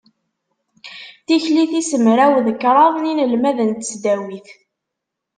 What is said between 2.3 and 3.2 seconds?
d kraḍ n